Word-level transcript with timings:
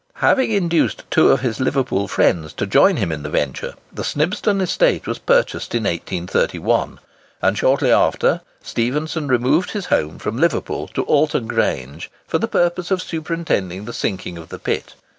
Having 0.15 0.49
induced 0.49 1.03
two 1.11 1.29
of 1.31 1.41
his 1.41 1.59
Liverpool 1.59 2.07
friends 2.07 2.53
to 2.53 2.65
join 2.65 2.95
him 2.97 3.11
in 3.11 3.21
the 3.21 3.29
venture, 3.29 3.75
the 3.93 4.03
Snibston 4.03 4.59
estate 4.59 5.05
was 5.05 5.19
purchased 5.19 5.75
in 5.75 5.83
1831: 5.83 6.99
and 7.39 7.55
shortly 7.55 7.91
after, 7.91 8.41
Stephenson 8.63 9.27
removed 9.27 9.69
his 9.69 9.85
home 9.85 10.17
from 10.17 10.37
Liverpool 10.37 10.87
to 10.95 11.03
Alton 11.03 11.45
Grange, 11.45 12.09
for 12.27 12.39
the 12.39 12.47
purpose 12.47 12.89
of 12.89 12.99
superintending 12.99 13.85
the 13.85 13.93
sinking 13.93 14.39
of 14.39 14.49
the 14.49 14.57
pit. 14.57 14.95